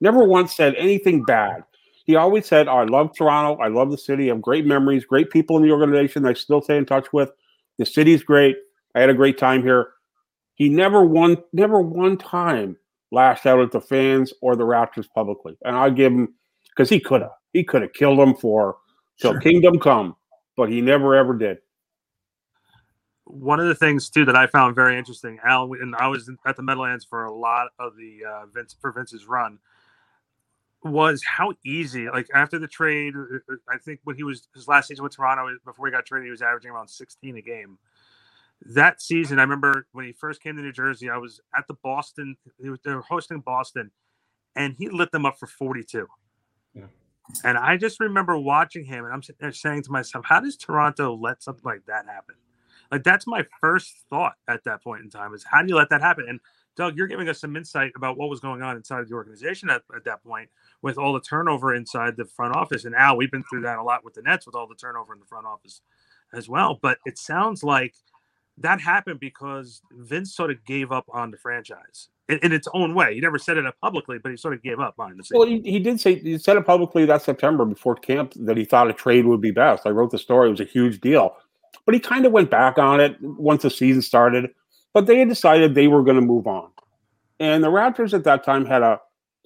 [0.00, 1.62] Never once said anything bad.
[2.06, 3.62] He always said, oh, "I love Toronto.
[3.62, 4.24] I love the city.
[4.24, 6.26] I have great memories, great people in the organization.
[6.26, 7.30] I still stay in touch with.
[7.78, 8.56] The city's great.
[8.96, 9.92] I had a great time here."
[10.56, 12.76] He never one, never one time
[13.12, 16.34] lashed out at the fans or the Raptors publicly, and I give him
[16.70, 18.78] because he could have, he could have killed them for
[19.20, 19.40] till Sure.
[19.40, 20.16] kingdom come,
[20.56, 21.58] but he never ever did.
[23.26, 26.56] one of the things too that I found very interesting, Al, and I was at
[26.56, 29.58] the Meadowlands for a lot of the uh, Vince for Vince's run,
[30.84, 32.08] was how easy.
[32.10, 35.56] Like after the trade, uh, I think when he was his last season with Toronto
[35.64, 37.78] before he got traded, he was averaging around 16 a game.
[38.66, 41.74] That season, I remember when he first came to New Jersey, I was at the
[41.82, 42.36] Boston.
[42.60, 43.90] They were hosting Boston,
[44.56, 46.06] and he lit them up for 42.
[47.44, 50.56] And I just remember watching him, and I'm sitting there saying to myself, "How does
[50.56, 52.36] Toronto let something like that happen?"
[52.90, 55.90] Like that's my first thought at that point in time is how do you let
[55.90, 56.26] that happen?
[56.28, 56.40] And
[56.76, 59.70] Doug, you're giving us some insight about what was going on inside of the organization
[59.70, 60.50] at, at that point
[60.82, 62.84] with all the turnover inside the front office.
[62.84, 65.14] And Al, we've been through that a lot with the Nets with all the turnover
[65.14, 65.80] in the front office
[66.34, 66.78] as well.
[66.80, 67.94] But it sounds like
[68.58, 72.94] that happened because Vince sort of gave up on the franchise in, in its own
[72.94, 73.14] way.
[73.14, 75.60] He never said it publicly, but he sort of gave up on the Well, he,
[75.60, 78.92] he did say he said it publicly that September before camp that he thought a
[78.92, 79.86] trade would be best.
[79.86, 81.36] I wrote the story; it was a huge deal,
[81.84, 84.50] but he kind of went back on it once the season started.
[84.92, 86.70] But they had decided they were going to move on,
[87.38, 89.00] and the Raptors at that time had a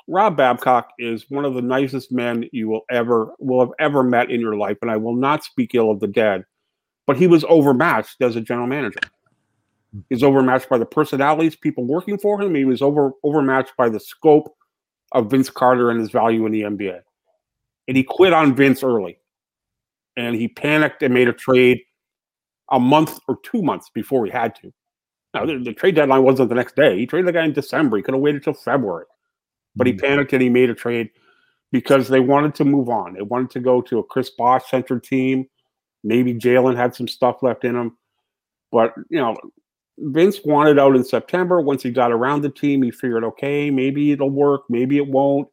[0.07, 4.31] Rob Babcock is one of the nicest men you will ever will have ever met
[4.31, 6.45] in your life, and I will not speak ill of the dead.
[7.07, 9.01] But he was overmatched as a general manager.
[10.09, 12.55] He's overmatched by the personalities, people working for him.
[12.55, 14.57] He was over overmatched by the scope
[15.13, 17.01] of Vince Carter and his value in the NBA.
[17.89, 19.19] And he quit on Vince early.
[20.17, 21.81] And he panicked and made a trade
[22.71, 24.73] a month or two months before he had to.
[25.35, 26.99] Now, the, the trade deadline wasn't the next day.
[26.99, 27.97] He traded the guy in December.
[27.97, 29.07] He could have waited till February.
[29.77, 30.01] But he hmm.
[30.01, 31.11] panicked and he made a trade
[31.73, 33.15] because they wanted to move on.
[33.15, 35.47] They wanted to go to a Chris Bosh centered team.
[36.03, 37.97] Maybe Jalen had some stuff left in him.
[38.73, 39.37] But, you know,
[40.01, 41.61] Vince wanted out in September.
[41.61, 45.49] Once he got around the team, he figured, okay, maybe it'll work, maybe it won't.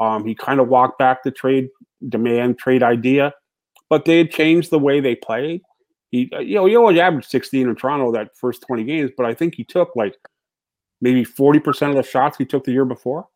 [0.00, 1.68] Um, he kind of walked back the trade
[2.08, 3.32] demand, trade idea,
[3.88, 5.62] but they had changed the way they played.
[6.10, 9.26] He, uh, you know, he only averaged 16 in Toronto that first 20 games, but
[9.26, 10.16] I think he took like
[11.00, 13.28] maybe 40% of the shots he took the year before.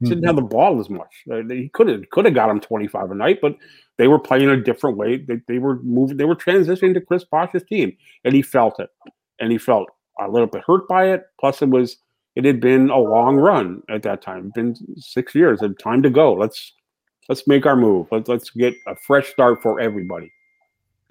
[0.00, 1.22] He didn't have the ball as much.
[1.30, 3.54] Uh, He could have could have got him 25 a night, but
[3.98, 5.18] they were playing a different way.
[5.18, 8.90] They, they were moving, they were transitioning to Chris Bosh's team, and he felt it
[9.42, 11.24] and he felt a little bit hurt by it.
[11.38, 11.98] Plus, it was
[12.36, 15.60] it had been a long run at that time, been six years.
[15.60, 16.32] It time to go.
[16.32, 16.72] Let's
[17.28, 18.06] let's make our move.
[18.10, 20.32] Let's let's get a fresh start for everybody.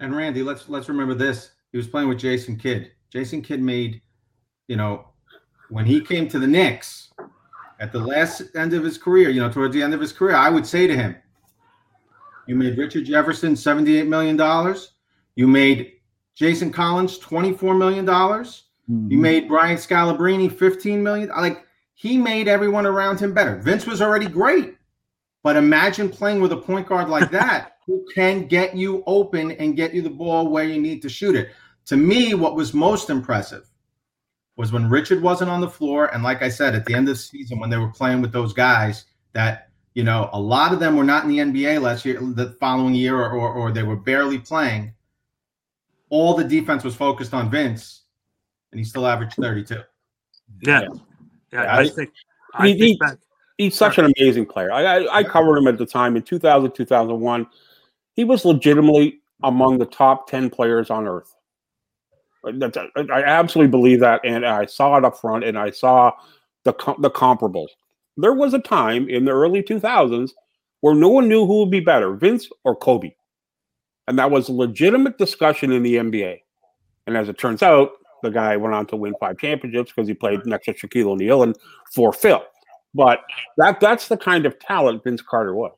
[0.00, 1.52] And Randy, let's let's remember this.
[1.70, 2.90] He was playing with Jason Kidd.
[3.12, 4.00] Jason Kidd made,
[4.66, 5.08] you know,
[5.68, 7.10] when he came to the Knicks
[7.78, 10.34] at the last end of his career, you know, towards the end of his career,
[10.34, 11.14] I would say to him,
[12.46, 14.76] you made Richard Jefferson $78 million.
[15.36, 15.92] You made
[16.34, 18.04] Jason Collins $24 million.
[18.04, 19.20] You mm-hmm.
[19.20, 21.28] made Brian Scalabrine $15 million.
[21.28, 21.64] Like
[21.94, 23.56] he made everyone around him better.
[23.56, 24.76] Vince was already great.
[25.42, 29.76] But imagine playing with a point guard like that who can get you open and
[29.76, 31.50] get you the ball where you need to shoot it.
[31.86, 33.68] To me, what was most impressive
[34.56, 36.14] was when Richard wasn't on the floor.
[36.14, 38.32] And like I said, at the end of the season, when they were playing with
[38.32, 42.04] those guys that, you know, a lot of them were not in the NBA last
[42.04, 44.94] year, the following year, or, or, or they were barely playing.
[46.12, 48.02] All the defense was focused on Vince,
[48.70, 49.80] and he still averaged 32.
[50.60, 50.86] Yeah,
[51.50, 51.62] yeah.
[51.62, 52.10] I, I- think
[52.52, 53.18] I he- he- think that
[53.58, 54.72] He's such an amazing player.
[54.72, 57.46] I, I, I covered him at the time in 2000, 2001.
[58.14, 61.32] He was legitimately among the top 10 players on earth.
[62.54, 64.20] That's, I absolutely believe that.
[64.24, 66.10] And I saw it up front and I saw
[66.64, 67.68] the, com- the comparables.
[68.16, 70.30] There was a time in the early 2000s
[70.80, 73.12] where no one knew who would be better, Vince or Kobe.
[74.08, 76.40] And that was a legitimate discussion in the NBA.
[77.06, 80.14] And as it turns out, the guy went on to win five championships because he
[80.14, 81.56] played next to Shaquille O'Neal and
[81.92, 82.42] for Phil.
[82.94, 83.20] But
[83.56, 85.72] that that's the kind of talent Vince Carter was.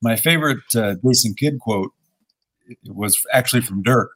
[0.00, 1.92] My favorite uh, Jason Kidd quote
[2.86, 4.10] was actually from Dirk.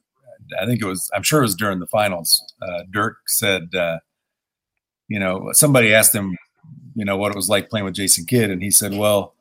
[0.61, 2.43] I think it was, I'm sure it was during the finals.
[2.61, 3.99] Uh, Dirk said, uh,
[5.09, 6.37] you know, somebody asked him,
[6.95, 8.51] you know, what it was like playing with Jason Kidd.
[8.51, 9.35] And he said, well,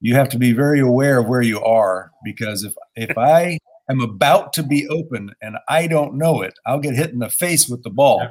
[0.00, 3.58] you have to be very aware of where you are because if, if I
[3.90, 7.30] am about to be open and I don't know it, I'll get hit in the
[7.30, 8.28] face with the ball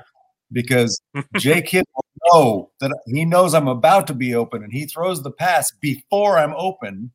[0.52, 1.02] because
[1.38, 5.24] Jake Kidd will know that he knows I'm about to be open and he throws
[5.24, 7.12] the pass before I'm open.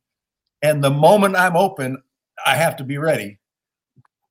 [0.63, 2.03] And the moment I'm open,
[2.47, 3.39] I have to be ready.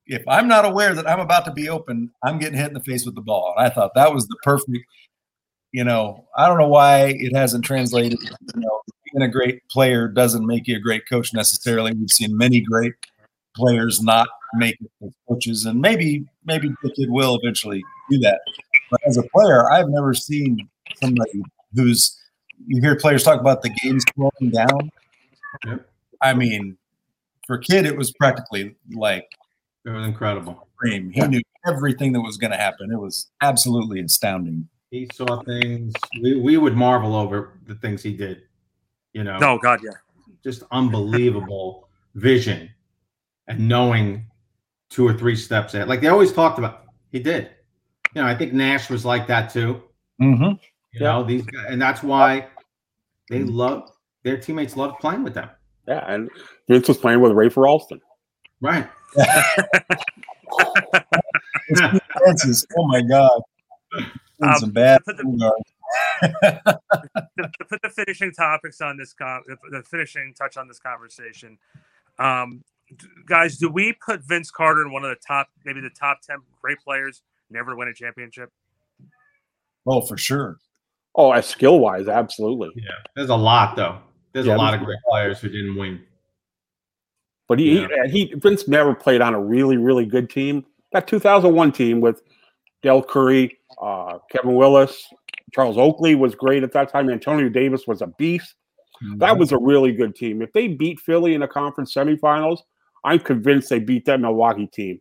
[0.06, 2.80] If I'm not aware that I'm about to be open, I'm getting hit in the
[2.80, 3.54] face with the ball.
[3.56, 4.78] And I thought that was the perfect,
[5.72, 8.18] you know, I don't know why it hasn't translated.
[8.22, 8.80] You know,
[9.12, 11.92] being a great player doesn't make you a great coach necessarily.
[11.92, 12.94] We've seen many great
[13.56, 18.40] players not make it as coaches, and maybe maybe the kid will eventually do that.
[18.90, 20.68] But as a player, I've never seen
[21.02, 21.42] somebody
[21.74, 22.16] who's
[22.66, 24.90] you hear players talk about the games slowing down.
[25.66, 25.88] Yep.
[26.22, 26.76] I mean,
[27.46, 29.26] for Kidd, it was practically like
[29.84, 30.68] It was incredible.
[30.76, 31.10] cream.
[31.10, 32.92] He knew everything that was going to happen.
[32.92, 34.68] It was absolutely astounding.
[34.90, 38.42] He saw things we, we would marvel over the things he did.
[39.12, 39.90] You know, no, God, yeah.
[40.42, 42.70] just unbelievable vision
[43.48, 44.26] and knowing
[44.88, 45.88] two or three steps ahead.
[45.88, 47.50] Like they always talked about, he did.
[48.14, 49.82] You know, I think Nash was like that too.
[50.20, 50.52] Mm-hmm.
[50.92, 52.48] You know, these guys, and that's why
[53.28, 53.90] they love
[54.24, 55.48] their teammates loved playing with them.
[55.86, 56.28] Yeah, and
[56.68, 58.00] Vince was playing with Rafer Alston.
[58.60, 58.86] Right.
[62.18, 63.40] Francis, oh my God.
[64.42, 65.54] Um, some bad put the- point guard.
[66.22, 70.78] To, to put the finishing topics on this con- the, the finishing touch on this
[70.78, 71.58] conversation
[72.18, 72.62] um
[73.26, 76.38] guys, do we put Vince Carter in one of the top, maybe the top ten
[76.60, 78.50] great players never win a championship?
[79.86, 80.58] Oh, for sure.
[81.14, 82.70] Oh, as skill wise, absolutely.
[82.76, 83.98] Yeah, there's a lot though.
[84.32, 86.00] There's Yeah, a lot of great players who didn't win.
[87.48, 88.06] But he, Yeah.
[88.06, 90.64] he, he Vince never played on a really, really good team.
[90.92, 92.22] That 2001 team with
[92.82, 95.06] Dell Curry, uh, Kevin Willis,
[95.52, 97.10] Charles Oakley was great at that time.
[97.10, 98.54] Antonio Davis was a beast.
[99.16, 100.42] That was a really good team.
[100.42, 102.58] If they beat Philly in the conference semifinals,
[103.02, 105.00] I'm convinced they beat that Milwaukee team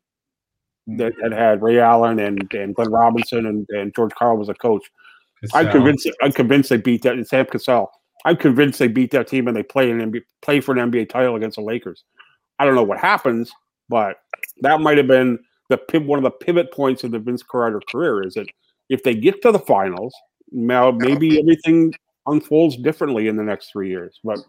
[0.88, 4.54] that, that had Ray Allen and, and Glenn Robinson and, and George Karl was a
[4.54, 4.90] coach.
[5.54, 6.10] I'm convinced.
[6.22, 7.14] I'm convinced they beat that.
[7.14, 7.92] And Sam Cassell.
[8.26, 11.10] I'm convinced they beat that team and they play an NBA, play for an NBA
[11.10, 12.04] title against the Lakers.
[12.58, 13.52] I don't know what happens,
[13.88, 14.18] but
[14.62, 18.26] that might have been the one of the pivot points of the Vince Carter career.
[18.26, 18.48] Is that
[18.90, 20.14] if they get to the finals,
[20.52, 21.94] now maybe everything
[22.28, 24.20] unfolds differently in the next three years.
[24.24, 24.40] But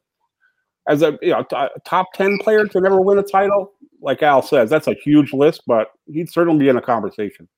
[0.89, 4.43] as a you know, t- top ten player to never win a title, like Al
[4.43, 7.49] says, that's a huge list, but he'd certainly be in a conversation.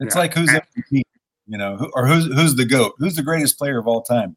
[0.00, 0.20] It's Yeah.
[0.22, 1.02] like who's MVP,
[1.46, 2.94] you know, who, or who's who's the goat?
[2.98, 4.36] Who's the greatest player of all time?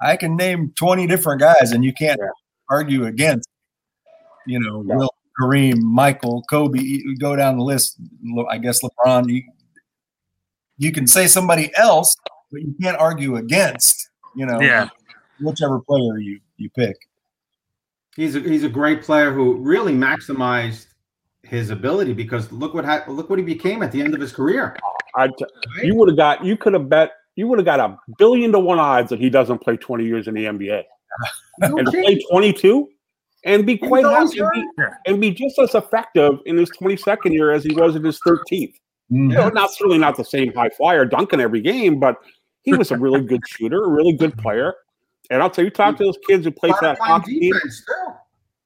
[0.00, 2.28] I can name twenty different guys, and you can't Yeah.
[2.70, 3.48] argue against.
[4.46, 4.96] You know, Yeah.
[4.96, 6.80] Will, Kareem, Michael, Kobe.
[6.80, 7.96] You go down the list.
[8.50, 9.28] I guess LeBron.
[9.28, 9.42] You,
[10.78, 12.14] you can say somebody else,
[12.52, 14.10] but you can't argue against.
[14.36, 14.88] You know, Yeah.
[15.40, 16.96] whichever player you you pick.
[18.16, 20.86] He's a, he's a great player who really maximized
[21.42, 24.32] his ability because look what ha- look what he became at the end of his
[24.32, 24.76] career.
[25.16, 25.44] I t-
[25.82, 28.58] you would have got you could have bet you would have got a billion to
[28.60, 30.82] one odds that he doesn't play 20 years in the NBA
[31.60, 32.04] No and kidding.
[32.04, 32.88] play 22
[33.44, 37.50] and be quite happy and be, and be just as effective in his 22nd year
[37.50, 38.44] as he was in his 13th.
[39.10, 39.30] Mm-hmm.
[39.30, 42.16] You know, not certainly not the same high flyer dunking every game, but
[42.62, 44.74] he was a really good shooter, a really good player.
[45.30, 47.54] And I'll tell you, talk to those kids who played for that Hawks team.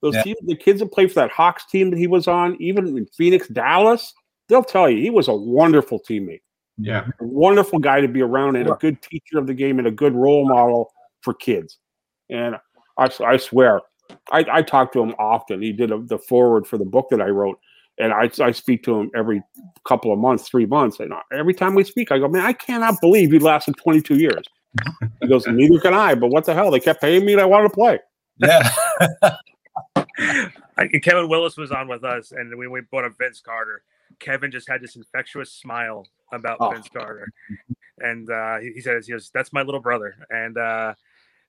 [0.03, 0.23] Those Yeah.
[0.23, 3.07] teams, the kids that played for that Hawks team that he was on, even in
[3.07, 4.15] Phoenix, Dallas,
[4.49, 6.43] they'll tell you he was a wonderful teammate
[6.79, 9.89] Yeah, a wonderful guy to be around and a good teacher of the game and
[9.89, 11.79] a good role model for kids.
[12.31, 12.57] And
[12.99, 13.81] I, I swear,
[14.31, 15.63] I, I talk to him often.
[15.63, 17.59] He did a, the forward for the book that I wrote,
[17.99, 19.43] and I, I speak to him every
[19.87, 21.01] couple of months, three months.
[21.01, 24.45] And every time we speak, I go, man, I cannot believe he lasted 22 years.
[25.23, 26.71] He goes, neither can I, but what the hell?
[26.71, 27.99] They kept paying me and I wanted to play.
[28.39, 28.69] Yeah.
[31.03, 33.83] Kevin Willis was on with us, and when we brought up Vince Carter,
[34.19, 36.71] Kevin just had this infectious smile about Oh.
[36.71, 37.29] Vince Carter,
[37.99, 40.95] and uh, he, he says, "He goes, that's my little brother." And uh,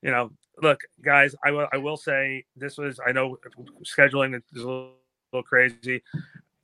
[0.02, 0.32] you know,
[0.62, 3.38] look, guys, I will I will say this was I know
[3.84, 4.94] scheduling is a little,
[5.32, 6.04] little crazy.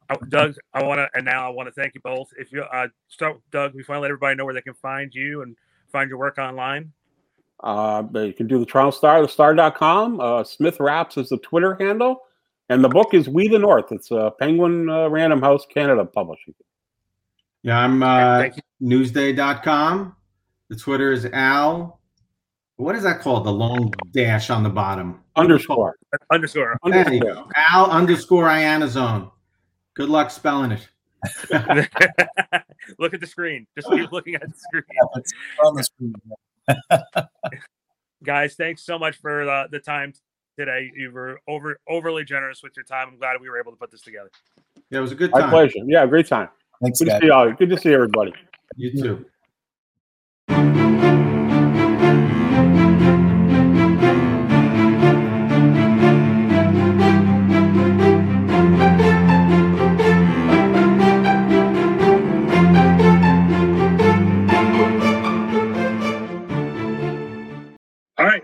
[0.09, 2.29] Uh, Doug, I want to, and now I want to thank you both.
[2.37, 5.13] If you uh, start, with Doug, we finally let everybody know where they can find
[5.13, 5.55] you and
[5.91, 6.91] find your work online.
[7.61, 10.19] Uh, but you can do the Toronto Star, the star.com.
[10.19, 12.21] Uh, Smith Raps is the Twitter handle.
[12.69, 13.91] And the book is We the North.
[13.91, 16.53] It's uh, Penguin uh, Random House Canada publishing.
[17.61, 17.79] yeah.
[17.79, 18.63] I'm uh, Thank you.
[18.81, 20.15] Newsday.com.
[20.69, 21.99] The Twitter is Al.
[22.77, 23.45] What is that called?
[23.45, 25.22] The long dash on the bottom.
[25.35, 25.95] Underscore.
[26.31, 26.77] Underscore.
[26.83, 27.43] There you Underscore.
[27.45, 27.49] go.
[27.55, 29.31] Al underscore Iannazzone.
[29.95, 30.87] Good luck spelling it.
[32.99, 33.65] Look at the screen.
[33.75, 34.83] Just keep looking at the screen.
[35.15, 35.31] It's
[35.65, 36.15] on the screen.
[38.23, 40.13] guys thanks so much for uh, the time
[40.57, 43.77] today you were over overly generous with your time i'm glad we were able to
[43.77, 44.29] put this together
[44.89, 45.41] Yeah, it was a good time.
[45.41, 45.79] My pleasure.
[45.85, 46.47] Yeah, great time.
[46.81, 47.21] Thanks, Good to guys.
[47.21, 47.51] see y'all.
[47.51, 48.33] Good to see everybody.
[48.77, 49.25] You too.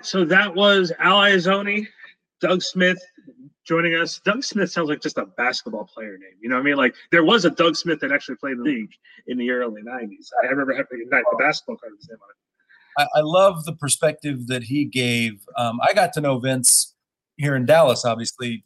[0.09, 1.85] So that was Al Iannazzone,
[2.41, 2.99] Doug Smith
[3.63, 4.19] joining us.
[4.25, 6.33] Doug Smith sounds like just a basketball player name.
[6.41, 6.77] You know what I mean?
[6.77, 8.91] Like there was a Doug Smith that actually played in the league
[9.27, 10.29] in the early '90s.
[10.41, 13.07] I remember having the basketball card with his name on it.
[13.15, 15.45] I, I love the perspective that he gave.
[15.55, 16.95] Um, I got to know Vince
[17.37, 18.65] here in Dallas, obviously.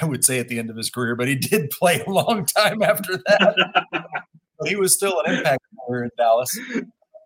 [0.00, 2.46] I would say at the end of his career, but he did play a long
[2.46, 3.84] time after that.
[4.64, 6.56] he was still an impact player in Dallas.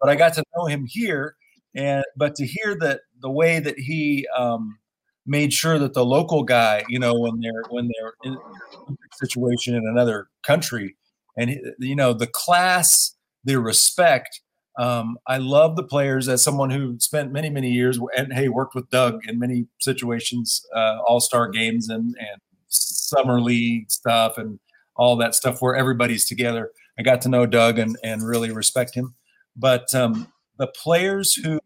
[0.01, 1.37] But I got to know him here,
[1.75, 4.79] and but to hear that the way that he um,
[5.27, 9.75] made sure that the local guy, you know, when they're when they're in a situation
[9.75, 10.97] in another country,
[11.37, 14.41] and you know the class, the respect.
[14.79, 18.75] Um, I love the players as someone who spent many, many years and hey, worked
[18.75, 24.59] with Doug in many situations, uh, all star games and, and summer league stuff and
[24.97, 26.71] all that stuff where everybody's together.
[26.99, 29.15] I got to know Doug and, and really respect him.
[29.57, 31.61] But um, the players who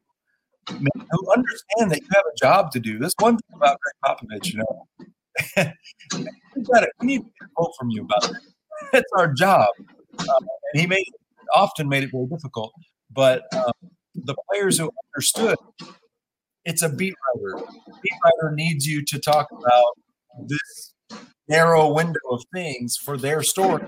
[0.68, 2.98] who understand that you have a job to do.
[2.98, 4.86] That's one thing about Gregg Popovich, you know,
[6.56, 8.36] we, gotta, we need a vote from you about it.
[8.92, 9.68] It's our job.
[10.18, 10.40] Uh,
[10.72, 11.06] and he made
[11.54, 12.72] often made it very difficult.
[13.10, 13.72] But um,
[14.14, 15.56] the players who understood,
[16.64, 17.64] it's a beat writer.
[18.02, 19.94] beat writer needs you to talk about
[20.46, 20.94] this
[21.48, 23.84] narrow window of things for their story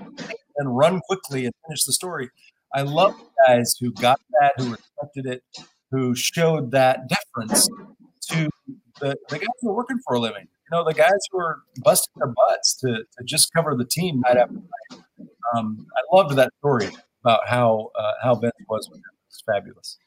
[0.57, 2.29] and run quickly and finish the story.
[2.73, 3.15] I love
[3.47, 5.43] guys who got that, who respected it,
[5.91, 7.67] who showed that deference
[8.29, 8.49] to
[8.99, 10.47] the, the guys who are working for a living.
[10.71, 14.21] You know, the guys who are busting their butts to, to just cover the team
[14.21, 15.01] night after night.
[15.55, 16.89] Um, I loved that story
[17.23, 19.03] about how uh, how Vince was with him.
[19.29, 19.97] It's fabulous.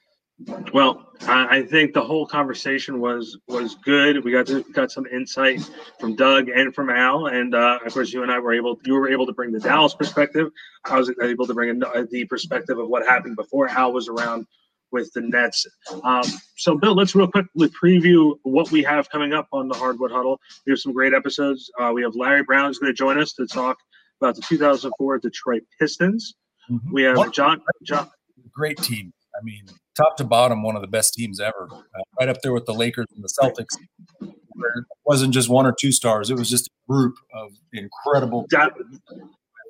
[0.72, 4.24] Well, I think the whole conversation was was good.
[4.24, 5.68] We got to, got some insight
[5.98, 8.94] from Doug and from Al, and uh, of course, you and I were able you
[8.94, 10.50] were able to bring the Dallas perspective.
[10.86, 14.46] I was able to bring the perspective of what happened before Al was around
[14.92, 15.66] with the Nets.
[16.04, 16.24] Um,
[16.56, 20.40] so, Bill, let's real quickly preview what we have coming up on the Hardwood Huddle.
[20.66, 21.70] We have some great episodes.
[21.78, 23.78] Uh, we have Larry Brown who's going to join us to talk
[24.20, 26.34] about the 2004 Detroit Pistons.
[26.70, 26.92] Mm-hmm.
[26.92, 27.62] We have John.
[27.82, 28.08] John.
[28.52, 29.12] Great team.
[29.34, 29.64] I mean,
[29.96, 31.68] top to bottom, one of the best teams ever.
[31.72, 33.76] Uh, right up there with the Lakers and the Celtics.
[34.20, 38.46] it wasn't just one or two stars; it was just a group of incredible,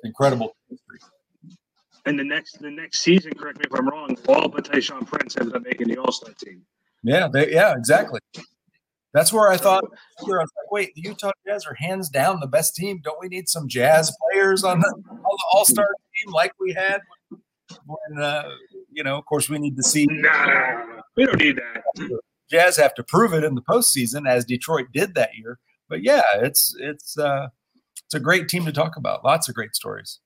[0.03, 0.99] incredible history.
[2.05, 5.37] And the next, the next season, correct me if I'm wrong, all but Tayshaun Prince
[5.37, 6.63] ended up making the All Star team.
[7.03, 8.19] Yeah, they, yeah, exactly.
[9.13, 9.83] That's where I thought.
[9.83, 13.01] I was like, wait, the Utah Jazz are hands down the best team.
[13.03, 16.73] Don't we need some Jazz players on the, on the All Star team like we
[16.73, 17.01] had
[17.85, 18.43] when, uh,
[18.91, 20.07] you know, of course, we need to see.
[20.09, 22.19] Nah, we don't need that.
[22.49, 25.59] Jazz have to prove it in the postseason, as Detroit did that year.
[25.89, 27.47] But yeah, it's it's uh,
[28.05, 29.23] it's a great team to talk about.
[29.23, 30.19] Lots of great stories.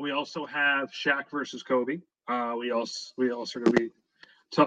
[0.00, 1.98] We also have Shaq versus Kobe.
[2.28, 3.90] Uh, we also we also going to be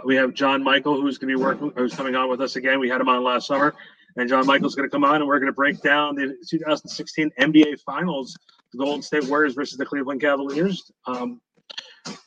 [0.06, 2.80] we have John Michael who's going to be working who's coming on with us again.
[2.80, 3.74] We had him on last summer,
[4.16, 7.32] and John Michael's going to come on and we're going to break down the 2016
[7.40, 8.38] NBA Finals,
[8.72, 10.92] the Golden State Warriors versus the Cleveland Cavaliers.
[11.06, 11.42] Um,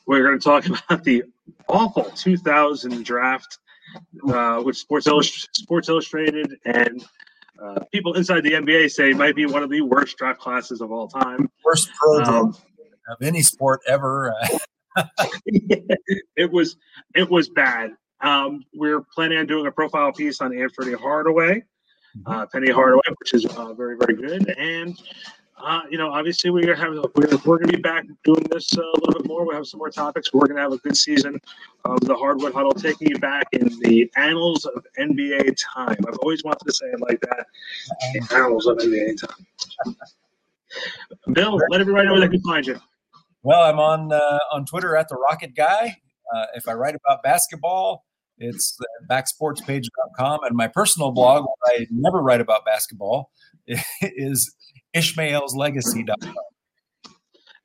[0.05, 1.23] we're going to talk about the
[1.67, 3.59] awful 2000 draft,
[4.29, 7.05] uh, which Sports, Illust- Sports Illustrated and
[7.61, 10.91] uh, people inside the NBA say might be one of the worst draft classes of
[10.91, 11.49] all time.
[11.63, 12.55] Worst pro um,
[13.09, 14.33] of any sport ever.
[15.45, 16.77] it was
[17.15, 17.91] it was bad.
[18.21, 21.63] Um, we're planning on doing a profile piece on Anfernee Hardaway,
[22.17, 22.31] mm-hmm.
[22.31, 24.49] uh, Penny Hardaway, which is uh, very very good.
[24.57, 24.99] And
[25.59, 28.81] uh, you know, obviously we have we're, we're going to be back doing this uh,
[28.81, 29.47] a little bit more.
[29.47, 30.31] We have some more topics.
[30.31, 31.39] We're going to have a good season
[31.83, 35.97] of the Hardwood Huddle, taking you back in the annals of NBA time.
[36.07, 37.47] I've always wanted to say it like that.
[38.13, 39.95] The annals of NBA time.
[41.33, 42.79] Bill, let everybody know where they can find you.
[43.47, 45.95] Well, I'm on uh, on Twitter at the Rocket Guy.
[46.35, 48.03] Uh, if I write about basketball,
[48.37, 48.77] it's
[49.09, 53.31] backsportspage.com, and my personal blog, where I never write about basketball,
[54.01, 54.53] is
[54.93, 56.33] ishmaelslegacy.com.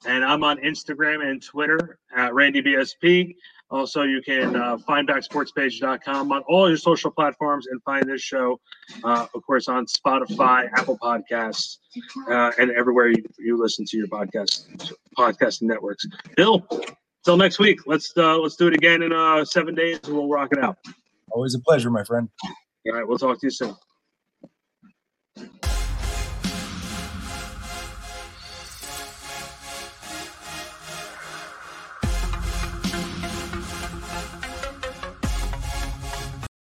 [0.07, 3.35] And I'm on Instagram and Twitter at RandyBSP.
[3.73, 8.61] Also, you can uh, find backsportspage.com on all your social platforms and find this show,
[9.03, 11.79] uh, of course, on Spotify, Apple Podcasts,
[12.29, 16.05] uh, and everywhere you, you, listen to your podcast podcasting networks.
[16.37, 16.67] Bill,
[17.25, 17.81] till next week.
[17.87, 20.77] Let's uh, let's do it again in uh, seven days, and we'll rock it out.
[21.31, 22.29] Always a pleasure, my friend.
[22.87, 23.75] All right, we'll talk to you soon.